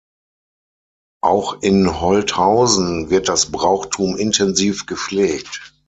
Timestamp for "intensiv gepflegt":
4.17-5.75